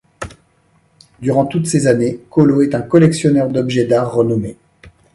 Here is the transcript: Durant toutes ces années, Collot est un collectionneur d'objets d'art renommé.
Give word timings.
Durant 1.19 1.45
toutes 1.45 1.67
ces 1.67 1.85
années, 1.85 2.21
Collot 2.31 2.63
est 2.63 2.73
un 2.73 2.81
collectionneur 2.81 3.49
d'objets 3.49 3.85
d'art 3.85 4.11
renommé. 4.11 4.57